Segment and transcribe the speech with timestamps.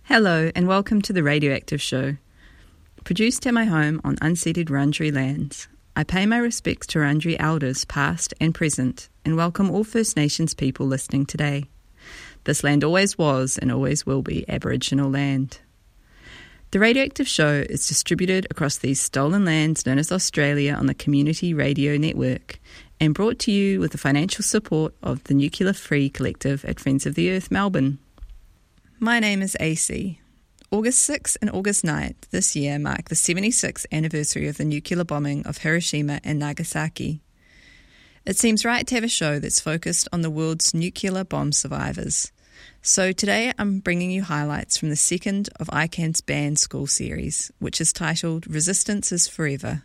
[0.06, 2.16] Hello, and welcome to the Radioactive Show.
[3.04, 7.84] Produced at my home on unceded Wurundjeri lands, I pay my respects to Wurundjeri elders
[7.84, 11.66] past and present, and welcome all First Nations people listening today.
[12.42, 15.60] This land always was and always will be Aboriginal land.
[16.72, 21.54] The Radioactive Show is distributed across these stolen lands known as Australia on the Community
[21.54, 22.58] Radio Network
[22.98, 27.06] and brought to you with the financial support of the Nuclear Free Collective at Friends
[27.06, 28.00] of the Earth Melbourne.
[29.04, 30.20] My name is AC.
[30.70, 35.44] August 6th and August 9th this year mark the 76th anniversary of the nuclear bombing
[35.44, 37.20] of Hiroshima and Nagasaki.
[38.24, 42.30] It seems right to have a show that's focused on the world's nuclear bomb survivors.
[42.80, 47.80] So today I'm bringing you highlights from the second of ICAN's Ban School series, which
[47.80, 49.82] is titled Resistance is Forever.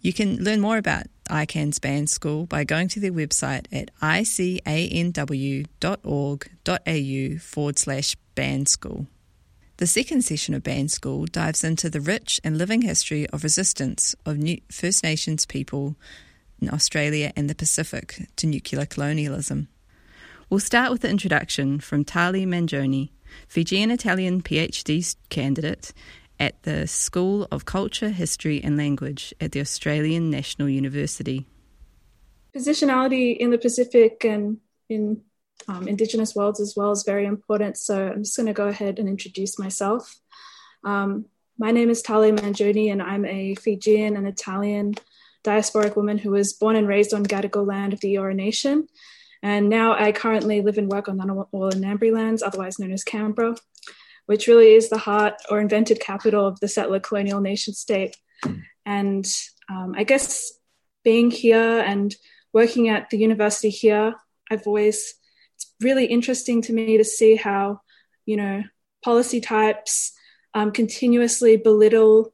[0.00, 4.48] You can learn more about ICAN's Ban School by going to their website at icanw.org.au
[7.38, 9.06] forward slash band school.
[9.78, 14.14] The second session of Band School dives into the rich and living history of resistance
[14.24, 14.38] of
[14.70, 15.96] First Nations people
[16.60, 19.66] in Australia and the Pacific to nuclear colonialism.
[20.48, 23.10] We'll start with the introduction from Tali Mangione,
[23.48, 25.92] Fijian Italian PhD candidate
[26.44, 31.46] at the School of Culture, History and Language at the Australian National University.
[32.54, 34.58] Positionality in the Pacific and
[34.90, 35.22] in
[35.68, 37.78] um, Indigenous worlds as well is very important.
[37.78, 40.20] So I'm just going to go ahead and introduce myself.
[40.84, 41.24] Um,
[41.56, 44.96] my name is Tali Mangione, and I'm a Fijian and Italian
[45.44, 48.86] diasporic woman who was born and raised on Gadigal land of the Eora Nation.
[49.42, 53.02] And now I currently live and work on Ngunnawal and Ngambri lands, otherwise known as
[53.02, 53.56] Canberra,
[54.26, 58.16] which really is the heart or invented capital of the settler colonial nation state.
[58.86, 59.26] And
[59.70, 60.52] um, I guess
[61.02, 62.14] being here and
[62.52, 64.14] working at the university here,
[64.50, 65.14] I've always
[65.56, 67.80] it's really interesting to me to see how,
[68.26, 68.62] you know,
[69.04, 70.12] policy types
[70.54, 72.32] um, continuously belittle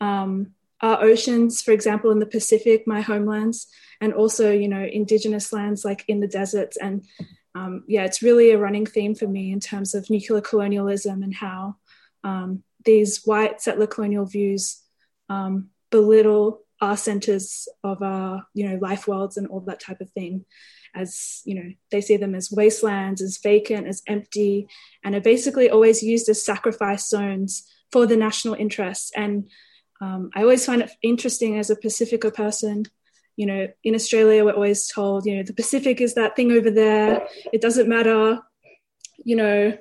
[0.00, 3.66] um, our oceans, for example, in the Pacific, my homelands,
[4.00, 6.76] and also, you know, indigenous lands like in the deserts.
[6.76, 7.04] And
[7.54, 11.34] um, yeah, it's really a running theme for me in terms of nuclear colonialism and
[11.34, 11.76] how
[12.24, 14.82] um, these white settler colonial views
[15.28, 20.10] um, belittle our centers of our, you know, life worlds and all that type of
[20.10, 20.44] thing
[20.94, 24.66] as you know they see them as wastelands as vacant as empty
[25.04, 29.50] and are basically always used as sacrifice zones for the national interests and
[30.00, 32.84] um, i always find it interesting as a pacifica person
[33.38, 36.70] you know in australia we're always told you know the pacific is that thing over
[36.70, 37.26] there.
[37.52, 38.40] It doesn't matter
[39.24, 39.76] you know.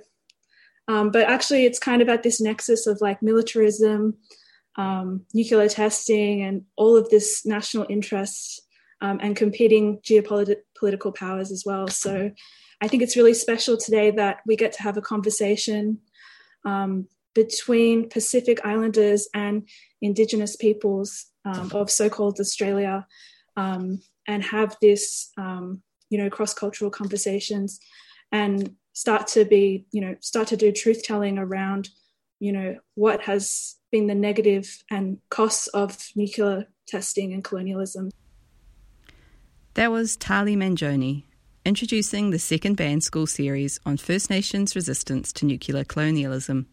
[0.90, 4.18] Um, but actually it's kind of at this nexus of like militarism
[4.78, 8.62] um, nuclear testing and all of this national interest
[9.02, 11.88] um, and competing geopolitical powers as well.
[11.88, 12.32] So
[12.80, 16.00] I think it's really special today that we get to have a conversation
[16.64, 19.68] um, between Pacific Islanders and
[20.02, 23.06] Indigenous peoples um, of so-called Australia,
[23.58, 27.80] um, and have this, um, you know, cross-cultural conversations,
[28.32, 31.90] and start to be, you know, start to do truth telling around,
[32.40, 38.12] you know, what has been the negative and costs of nuclear testing and colonialism.
[39.74, 41.24] That was Tali Mangione,
[41.64, 46.68] introducing the second band school series on First Nations resistance to nuclear colonialism.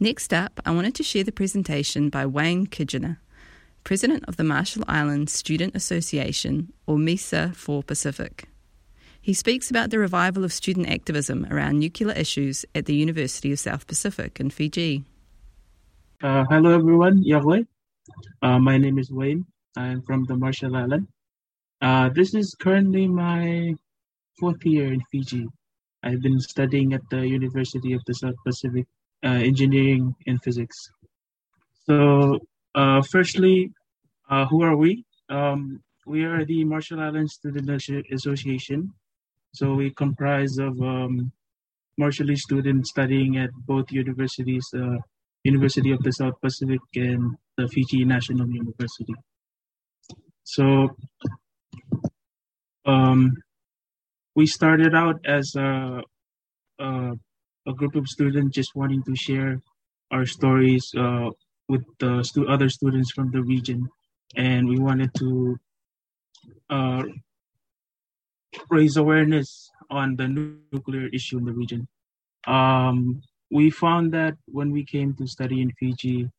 [0.00, 3.18] Next up, I wanted to share the presentation by Wayne Kijiner,
[3.84, 8.48] President of the Marshall Islands Student Association, or MISA for Pacific.
[9.20, 13.58] He speaks about the revival of student activism around nuclear issues at the University of
[13.60, 15.04] South Pacific in Fiji.
[16.22, 17.22] Uh, hello, everyone.
[17.24, 17.66] Iakwe.
[18.42, 19.46] Uh, my name is Wayne.
[19.76, 21.08] I'm from the Marshall Islands.
[21.80, 23.74] Uh, this is currently my
[24.38, 25.46] fourth year in Fiji.
[26.02, 28.86] I've been studying at the University of the South Pacific,
[29.24, 30.76] uh, engineering and physics.
[31.86, 32.40] So,
[32.74, 33.70] uh, firstly,
[34.30, 35.04] uh, who are we?
[35.28, 37.70] Um, we are the Marshall Islands Student
[38.12, 38.92] Association.
[39.54, 41.32] So we comprise of um,
[42.00, 44.96] Marshallese students studying at both universities, uh,
[45.44, 49.14] University of the South Pacific and the Fiji National University.
[50.44, 50.88] So
[52.86, 53.36] um,
[54.34, 56.00] we started out as a,
[56.78, 57.12] a,
[57.66, 59.60] a group of students just wanting to share
[60.10, 61.30] our stories uh,
[61.68, 63.88] with the stu- other students from the region,
[64.36, 65.56] and we wanted to
[66.70, 67.04] uh,
[68.70, 71.86] raise awareness on the nuclear issue in the region.
[72.46, 76.30] Um, we found that when we came to study in Fiji,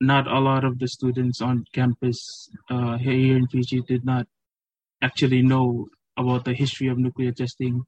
[0.00, 4.26] not a lot of the students on campus uh, here in Fiji did not
[5.02, 7.84] actually know about the history of nuclear testing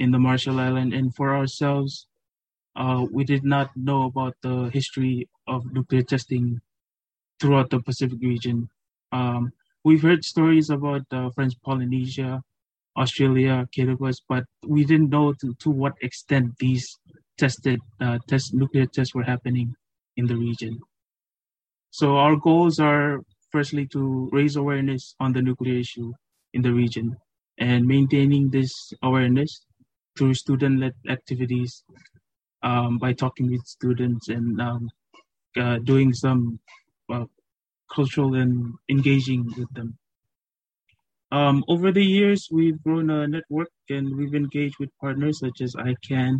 [0.00, 0.94] in the Marshall Islands.
[0.94, 2.07] And for ourselves,
[2.78, 6.60] uh, we did not know about the history of nuclear testing
[7.40, 8.68] throughout the Pacific region.
[9.10, 9.50] Um,
[9.84, 12.40] we've heard stories about uh, French Polynesia,
[12.96, 16.96] Australia, Kiribati, but we didn't know to, to what extent these
[17.36, 19.74] tested uh, test nuclear tests were happening
[20.16, 20.78] in the region.
[21.90, 23.20] So our goals are
[23.50, 26.12] firstly to raise awareness on the nuclear issue
[26.54, 27.16] in the region
[27.58, 29.64] and maintaining this awareness
[30.16, 31.82] through student-led activities
[32.62, 34.90] um, by talking with students and um,
[35.56, 36.58] uh, doing some
[37.12, 37.24] uh,
[37.92, 39.98] cultural and engaging with them.
[41.30, 45.74] Um, over the years, we've grown a network and we've engaged with partners such as
[45.74, 46.38] ICAN,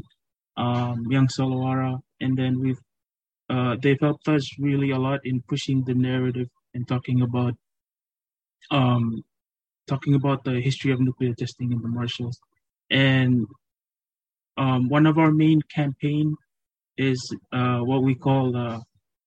[0.57, 2.81] um, Young Solwara, and then we've
[3.51, 7.55] uh, they've helped us really a lot in pushing the narrative and talking about
[8.71, 9.23] um,
[9.87, 12.39] talking about the history of nuclear testing in the Marshalls.
[12.91, 13.47] And
[14.59, 16.37] um, one of our main campaign
[16.97, 18.81] is uh, what we call uh,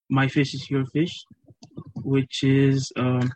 [0.10, 1.26] "My Fish is Your Fish,"
[2.04, 3.32] which is um,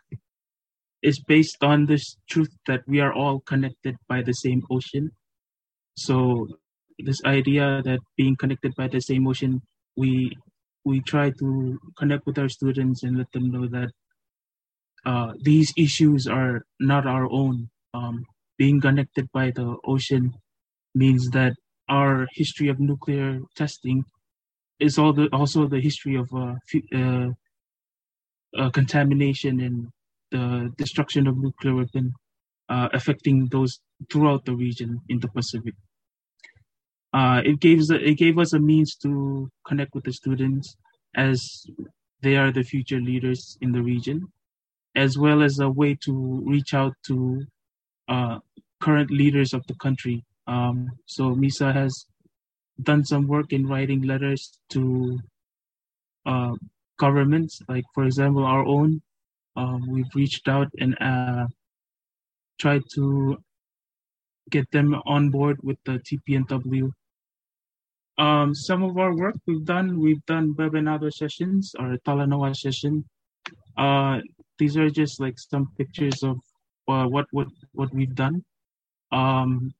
[1.02, 5.10] is based on this truth that we are all connected by the same ocean.
[5.96, 6.48] So
[6.98, 9.62] this idea that being connected by the same ocean,
[9.96, 10.36] we
[10.84, 13.90] we try to connect with our students and let them know that
[15.06, 17.70] uh, these issues are not our own.
[17.94, 18.26] Um,
[18.58, 20.34] being connected by the ocean
[20.94, 21.54] means that
[21.88, 24.04] our history of nuclear testing
[24.78, 26.54] is all the, also the history of uh,
[26.94, 27.28] uh,
[28.56, 29.88] uh, contamination and
[30.30, 32.12] the destruction of nuclear weapon
[32.68, 33.80] uh, affecting those
[34.10, 35.74] throughout the region in the Pacific.
[37.12, 40.76] Uh, it gave us a, it gave us a means to connect with the students
[41.14, 41.64] as
[42.22, 44.26] they are the future leaders in the region,
[44.94, 47.46] as well as a way to reach out to
[48.80, 50.24] current leaders of the country.
[50.46, 52.06] Um, so MISA has
[52.82, 55.18] done some work in writing letters to
[56.24, 56.52] uh,
[56.98, 59.02] governments, like for example our own.
[59.56, 61.46] Um, we've reached out and uh,
[62.60, 63.38] tried to
[64.50, 66.90] get them on board with the TPNW.
[68.18, 73.04] Um, some of our work we've done, we've done webinar sessions or Talanoa session.
[73.76, 74.20] Uh,
[74.58, 76.38] these are just like some pictures of
[76.88, 78.42] uh, what what what we've done.
[79.12, 79.72] Um,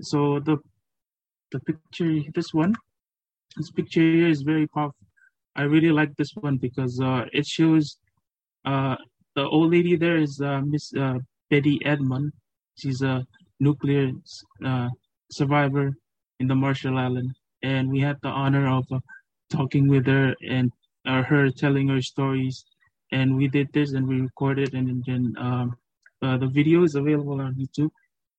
[0.00, 0.58] so the
[1.50, 2.74] the picture, this one,
[3.56, 5.06] this picture here is very powerful.
[5.56, 7.98] I really like this one because uh, it shows
[8.64, 8.96] uh,
[9.34, 11.18] the old lady there is uh, Miss uh,
[11.50, 12.32] Betty Edmond.
[12.76, 13.26] She's a
[13.60, 14.12] nuclear
[14.64, 14.88] uh,
[15.32, 15.92] survivor
[16.38, 19.00] in the Marshall Island, and we had the honor of uh,
[19.50, 20.70] talking with her and
[21.04, 22.64] her telling her stories.
[23.10, 25.76] And we did this, and we recorded, and then um,
[26.20, 27.90] the video is available on YouTube.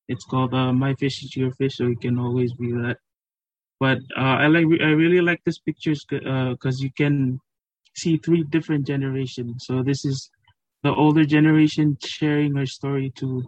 [0.10, 2.98] It's called uh, "My Fish Is Your Fish," so you can always view that.
[3.80, 7.40] But uh, I like, I really like this pictures because you can
[7.96, 9.64] see three different generations.
[9.68, 10.30] So this is
[10.84, 13.44] the older generation sharing her story to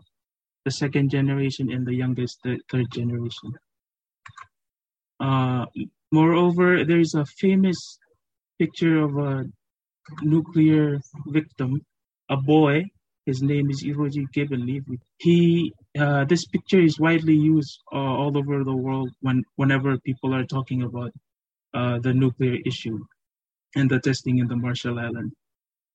[0.66, 3.52] the second generation and the youngest, the third generation.
[5.20, 5.66] Uh,
[6.12, 7.98] moreover, there's a famous
[8.60, 9.46] picture of a
[10.22, 11.82] nuclear victim,
[12.30, 12.86] a boy.
[13.26, 14.84] His name is Iroji Gibbonleaf.
[15.18, 20.34] He, uh, this picture is widely used uh, all over the world when, whenever people
[20.34, 21.12] are talking about
[21.74, 23.00] uh, the nuclear issue
[23.76, 25.32] and the testing in the Marshall Island.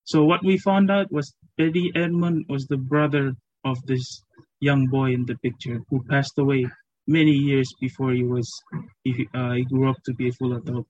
[0.04, 3.34] So what we found out was Betty Edmond was the brother
[3.64, 4.22] of this
[4.60, 6.66] young boy in the picture who passed away
[7.06, 8.50] many years before he was
[9.04, 10.86] he, uh, he grew up to be a full adult.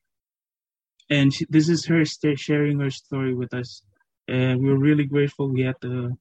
[1.09, 3.83] And she, this is her sharing her story with us,
[4.27, 5.49] and we are really grateful.
[5.49, 6.17] We had the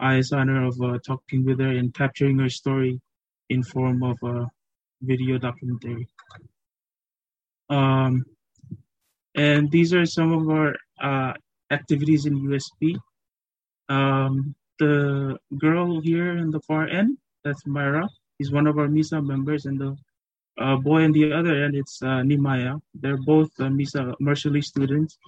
[0.00, 3.00] highest honor of uh, talking with her and capturing her story
[3.50, 4.46] in form of a
[5.02, 6.06] video documentary.
[7.70, 8.24] Um,
[9.34, 11.34] and these are some of our uh,
[11.70, 12.96] activities in USP.
[13.88, 18.08] Um, the girl here in the far end, that's Myra.
[18.38, 19.96] He's one of our MISA members, and the
[20.58, 22.80] uh, boy on the other end, it's uh, Nimaya.
[22.94, 25.18] They're both uh, MISA Marshallese students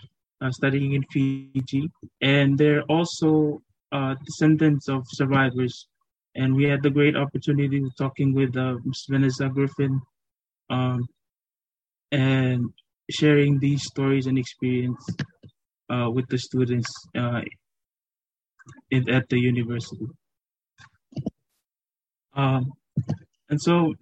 [0.40, 3.62] uh, studying in Fiji, and they're also
[3.92, 5.86] uh, descendants of survivors.
[6.34, 9.06] And we had the great opportunity of talking with uh, Ms.
[9.08, 10.00] Vanessa Griffen,
[10.70, 11.06] um,
[12.12, 12.70] and
[13.10, 15.04] sharing these stories and experience
[15.88, 17.40] uh, with the students uh,
[18.90, 20.06] in, at the university.
[22.34, 22.72] Um,
[23.48, 23.94] and so,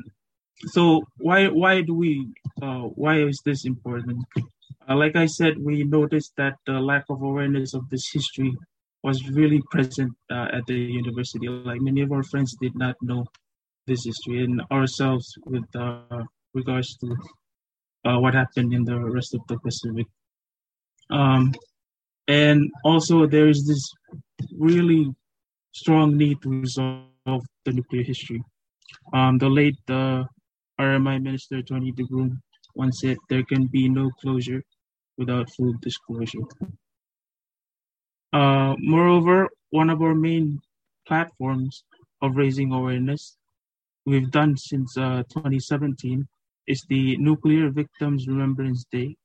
[0.67, 2.29] so why why do we
[2.61, 4.25] uh, why is this important?
[4.89, 8.55] Uh, like I said, we noticed that the lack of awareness of this history
[9.09, 11.49] was really present uh, at the university.
[11.49, 13.25] Like many of our friends did not know
[13.87, 17.07] this history, and ourselves with uh, regards to
[18.07, 20.07] uh, what happened in the rest of the Pacific.
[21.11, 21.55] Um,
[22.29, 23.83] and also, there is this
[24.69, 25.03] really
[25.73, 28.43] strong need to resolve the nuclear history.
[29.15, 30.25] Um, the late uh,
[30.79, 32.05] RMI Minister Tony de
[32.75, 34.63] once said there can be no closure
[35.17, 36.47] without full disclosure.
[38.33, 40.61] Uh, moreover, one of our main
[41.07, 41.85] platforms
[42.21, 43.37] of raising awareness
[44.05, 46.27] we've done since uh, 2017
[46.67, 49.17] is the Nuclear Victims Remembrance Day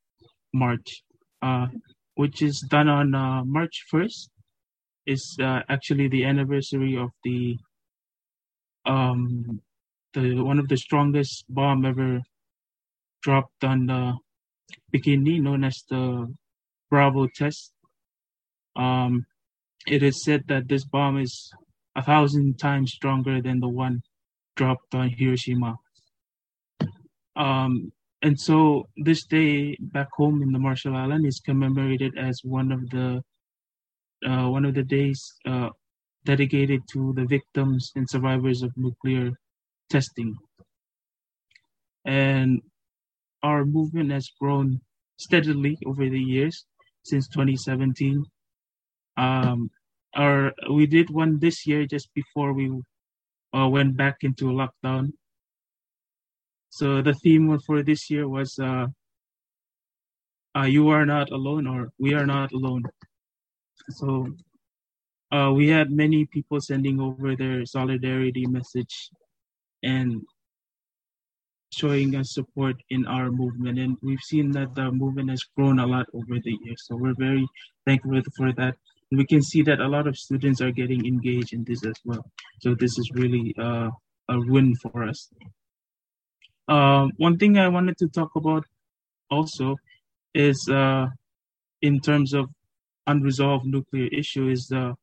[0.53, 1.03] March,
[1.41, 1.67] uh,
[2.15, 3.12] which is done on
[3.48, 4.29] March 1st.
[5.05, 7.57] Is actually the anniversary of the
[8.86, 9.60] um,
[10.13, 12.22] the one of the strongest bomb ever
[13.22, 14.13] dropped on the
[14.93, 16.33] Bikini, known as the
[16.89, 17.72] Bravo test.
[18.75, 19.25] Um,
[19.87, 21.51] it is said that this bomb is
[21.95, 24.01] a thousand times stronger than the one
[24.55, 25.75] dropped on Hiroshima.
[27.35, 32.71] Um, and so this day back home in the Marshall Islands is commemorated as one
[32.71, 33.21] of the
[34.25, 35.69] uh, one of the days uh,
[36.23, 39.31] dedicated to the victims and survivors of nuclear
[39.89, 40.33] testing.
[42.05, 42.61] And
[43.43, 44.79] our movement has grown
[45.17, 46.65] steadily over the years
[47.03, 48.23] since 2017.
[49.17, 49.70] Um,
[50.15, 52.72] our we did one this year just before we
[53.55, 55.13] uh, went back into lockdown.
[56.70, 58.88] So the theme for this year was uh,
[60.58, 62.84] uh, "You are not alone" or "We are not alone."
[63.89, 64.34] So
[65.32, 69.10] uh, we had many people sending over their solidarity message
[69.82, 70.22] and
[71.72, 73.79] showing us support in our movement.
[73.79, 76.86] And we've seen that the movement has grown a lot over the years.
[76.86, 77.48] So we're very
[77.86, 78.75] thankful for that.
[79.13, 81.93] And we can see that a lot of students are getting engaged in this as
[82.03, 82.25] well.
[82.62, 83.89] So this is really uh,
[84.27, 85.29] a win for us.
[86.67, 88.65] Uh, one thing I wanted to talk about
[89.29, 89.75] also
[90.34, 91.05] is uh,
[91.84, 92.50] in terms of
[93.05, 94.93] unresolved nuclear issue is uh,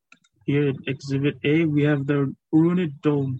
[0.45, 3.39] here at Exhibit A, we have the Runit Dome.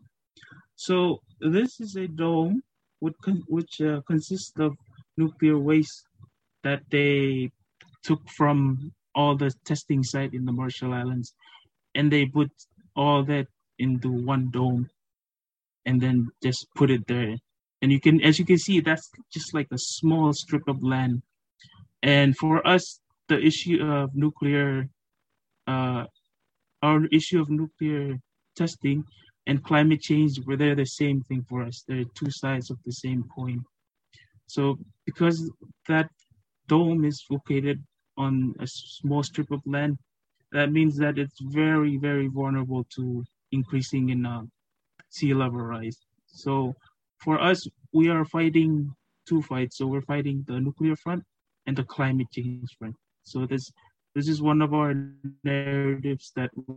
[0.77, 2.61] So this is a dome
[3.01, 3.17] which,
[3.49, 4.71] which uh, consists of
[5.17, 6.05] nuclear waste
[6.63, 7.51] that they
[8.03, 11.33] took from all the testing site in the Marshall Islands,
[11.95, 12.51] and they put
[12.95, 13.47] all that
[13.79, 14.89] into one dome,
[15.85, 17.35] and then just put it there.
[17.81, 21.23] And you can, as you can see, that's just like a small strip of land.
[22.03, 24.87] And for us, the issue of nuclear
[25.67, 26.05] uh,
[26.81, 28.17] our issue of nuclear
[28.55, 29.03] testing
[29.47, 31.83] and climate change were they're the same thing for us.
[31.87, 33.63] They're two sides of the same coin.
[34.47, 35.49] So because
[35.87, 36.09] that
[36.67, 37.83] dome is located
[38.17, 39.97] on a small strip of land,
[40.51, 44.41] that means that it's very, very vulnerable to increasing in uh,
[45.09, 45.97] sea level rise.
[46.27, 46.73] So
[47.23, 48.93] for us, we are fighting
[49.27, 49.77] two fights.
[49.77, 51.23] So we're fighting the nuclear front
[51.65, 52.95] and the climate change front.
[53.23, 53.71] So this
[54.15, 54.93] this is one of our
[55.43, 56.75] narratives that we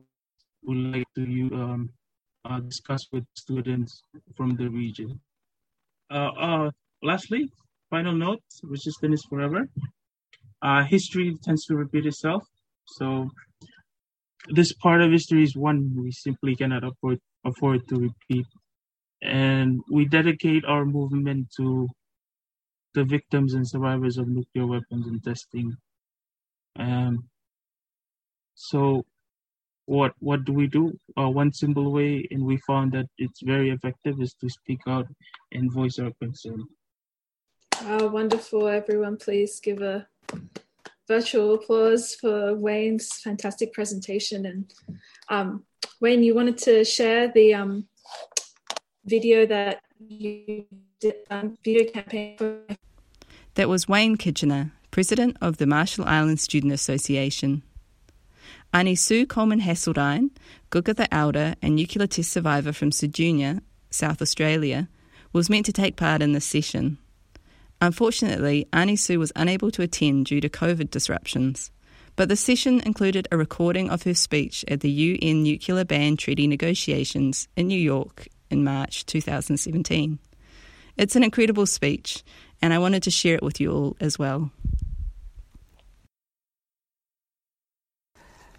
[0.62, 1.22] would like to
[1.54, 1.90] um,
[2.44, 4.02] uh, discuss with students
[4.36, 5.20] from the region.
[6.10, 6.70] Uh, uh,
[7.02, 7.50] lastly,
[7.90, 9.68] final note, resistance is forever.
[10.64, 12.42] Uh, history tends to repeat itself.
[12.86, 13.30] So
[14.48, 18.46] this part of history is one we simply cannot afford, afford to repeat.
[19.22, 21.88] And we dedicate our movement to
[22.94, 25.76] the victims and survivors of nuclear weapons and testing
[26.78, 27.28] um,
[28.54, 29.04] so
[29.86, 30.98] what what do we do?
[31.18, 35.06] Uh, one simple way, and we found that it's very effective, is to speak out
[35.52, 36.64] and voice our concern.
[37.82, 38.66] Oh, wonderful.
[38.66, 40.06] Everyone, please give a
[41.06, 44.46] virtual applause for Wayne's fantastic presentation.
[44.46, 44.74] And
[45.28, 45.64] um,
[46.00, 47.86] Wayne, you wanted to share the um,
[49.04, 50.66] video that you
[51.00, 52.60] did, um, video campaign for.
[53.54, 57.62] That was Wayne Kijiner, President of the Marshall Islands Student Association.
[58.72, 60.30] Ani Sue Coleman Haseldine,
[60.70, 63.60] Guga the Elder and nuclear test survivor from Ceduna,
[63.90, 64.88] South Australia,
[65.32, 66.98] was meant to take part in this session.
[67.80, 71.70] Unfortunately, Annie Sue was unable to attend due to COVID disruptions,
[72.16, 76.46] but the session included a recording of her speech at the UN Nuclear Ban Treaty
[76.46, 80.18] negotiations in New York in March 2017.
[80.96, 82.22] It's an incredible speech,
[82.62, 84.50] and I wanted to share it with you all as well.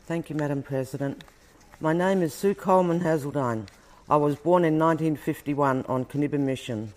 [0.05, 1.23] Thank you, Madam President.
[1.79, 3.67] My name is Sue Coleman Haseldine.
[4.07, 6.93] I was born in 1951 on Koonibba Mission.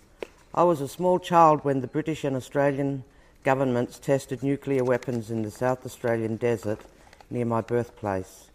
[0.53, 3.03] I was a small child when the British and Australian
[3.43, 6.81] governments tested nuclear weapons in the South Australian desert
[7.29, 8.49] near my birthplace.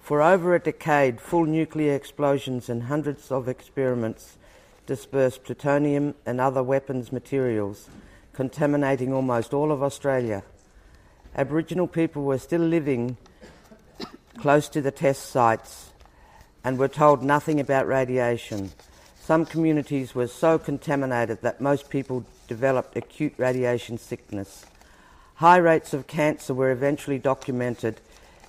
[0.00, 4.38] For over a decade, full nuclear explosions and hundreds of experiments
[4.86, 7.90] dispersed plutonium and other weapons materials,
[8.32, 10.42] contaminating almost all of Australia.
[11.36, 13.18] Aboriginal people were still living
[14.38, 15.90] close to the test sites
[16.64, 18.70] and were told nothing about radiation.
[19.28, 24.64] Some communities were so contaminated that most people developed acute radiation sickness.
[25.34, 28.00] High rates of cancer were eventually documented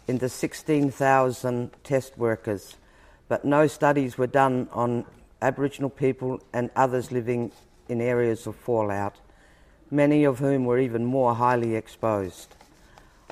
[0.08, 2.78] in the 16,000 test workers,
[3.28, 5.04] but no studies were done on
[5.42, 7.52] Aboriginal people and others living
[7.90, 9.18] in areas of fallout,
[9.92, 12.56] many of whom were even more highly exposed.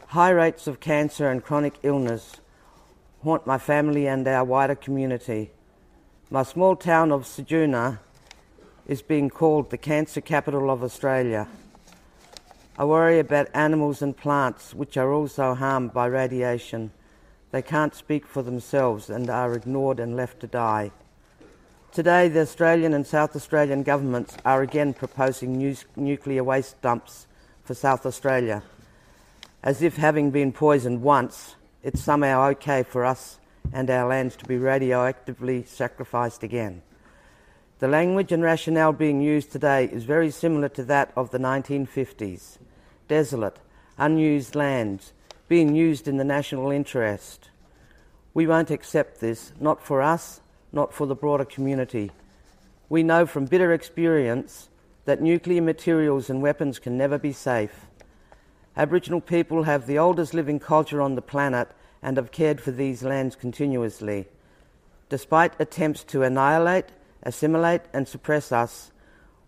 [0.07, 2.41] High rates of cancer and chronic illness
[3.23, 5.51] haunt my family and our wider community.
[6.29, 7.99] My small town of Ceduna
[8.85, 11.47] is being called the cancer capital of Australia.
[12.77, 16.91] I worry about animals and plants which are also harmed by radiation.
[17.51, 20.91] They can't speak for themselves and are ignored and left to die.
[21.93, 27.25] Today, the Australian and South Australian governments are again proposing new nuclear waste dumps
[27.63, 28.63] for South Australia,
[29.63, 33.39] as if having been poisoned once, it's somehow okay for us
[33.73, 36.81] and our lands to be radioactively sacrificed again.
[37.79, 42.57] The language and rationale being used today is very similar to that of the 1950s
[43.07, 43.57] desolate,
[43.97, 45.13] unused lands
[45.47, 47.49] being used in the national interest.
[48.33, 52.11] We won't accept this, not for us, not for the broader community.
[52.89, 54.69] We know from bitter experience
[55.05, 57.85] that nuclear materials and weapons can never be safe.
[58.75, 61.69] Aboriginal people have the oldest living culture on the planet
[62.07, 64.25] and have cared for these lands continuously.
[65.09, 66.85] Despite attempts to annihilate,
[67.21, 68.93] assimilate, and suppress us,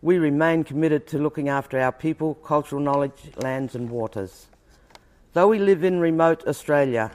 [0.01, 4.47] we remain committed to looking after our people, cultural knowledge, lands, and waters.
[5.31, 7.11] Though we live in remote Australia,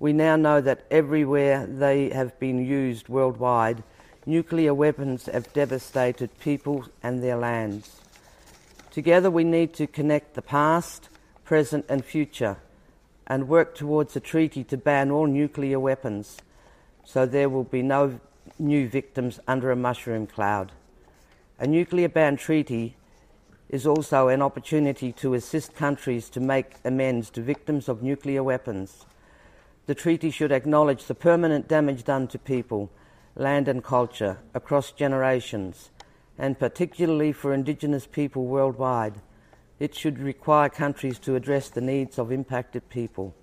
[0.00, 3.84] we now know that everywhere they have been used worldwide,
[4.26, 8.00] nuclear weapons have devastated people and their lands.
[8.90, 11.08] Together, we need to connect the past,
[11.44, 12.56] present, and future
[13.30, 16.42] and work towards a treaty to ban all nuclear weapons
[17.04, 18.20] so there will be no
[18.58, 20.72] new victims under a mushroom cloud.
[21.58, 22.96] A nuclear ban treaty
[23.68, 29.06] is also an opportunity to assist countries to make amends to victims of nuclear weapons.
[29.86, 32.90] The treaty should acknowledge the permanent damage done to people,
[33.34, 35.90] land, and culture across generations,
[36.38, 39.20] and particularly for Indigenous people worldwide
[39.80, 43.34] it should require countries to address the needs of impacted people.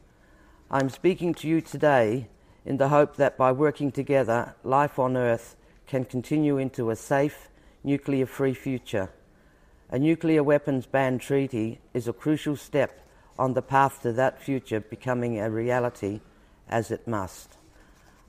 [0.69, 2.27] I'm speaking to you today
[2.63, 5.55] in the hope that by working together, life on Earth
[5.87, 7.49] can continue into a safe,
[7.83, 9.09] nuclear free future.
[9.89, 13.01] A nuclear weapons ban treaty is a crucial step
[13.39, 16.21] on the path to that future becoming a reality
[16.69, 17.57] as it must.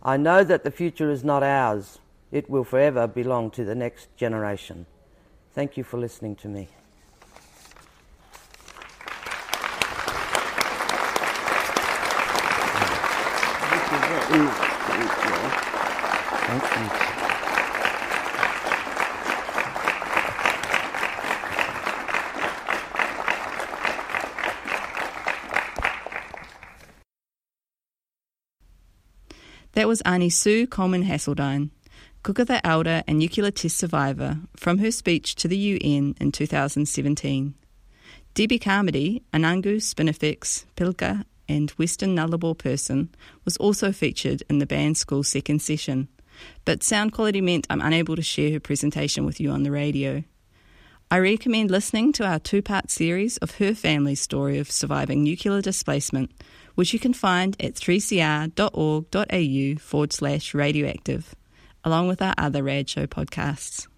[0.03, 1.99] I know that the future is not ours,
[2.31, 4.87] it will forever belong to the next generation.
[5.53, 6.69] Thank you for listening to me.
[29.73, 31.71] That was Ani Sue Coleman Haseldine,
[32.25, 37.55] Kokatha elder and nuclear test survivor, from her speech to the UN in 2017.
[38.35, 44.99] Debbie Carmody, Anangu, Spinifex, Pilka, and Western Nullarbor person was also featured in the band
[44.99, 46.09] school second session,
[46.65, 50.25] but sound quality meant I'm unable to share her presentation with you on the radio.
[51.11, 55.63] I recommend listening to our two part series of her family's story of surviving nuclear
[55.63, 56.31] displacement,
[56.75, 61.35] which you can find at 3cr.org.au forward slash radioactive,
[61.83, 63.89] along with our other Rad Show podcasts.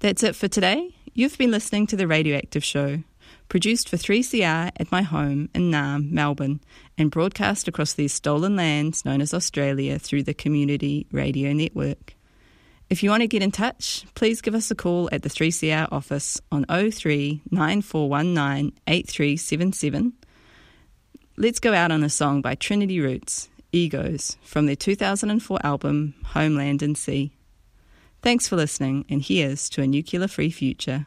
[0.00, 0.96] That's it for today.
[1.14, 3.04] You've been listening to The Radioactive Show,
[3.48, 6.60] produced for 3CR at my home in Naarm, Melbourne,
[6.96, 12.14] and broadcast across these stolen lands known as Australia through the Community Radio Network.
[12.90, 15.88] If you want to get in touch, please give us a call at the 3CR
[15.92, 20.12] office on 03 9419 8377
[21.40, 26.82] Let's go out on a song by Trinity Roots, Egos, from their 2004 album Homeland
[26.82, 27.30] and Sea.
[28.22, 31.06] Thanks for listening, and here's to a nuclear free future.